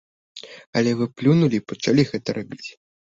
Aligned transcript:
Але 0.79 0.91
вы 1.01 1.05
плюнулі 1.21 1.55
і 1.59 1.65
пачалі 1.73 2.07
гэта 2.13 2.29
рабіць. 2.39 2.69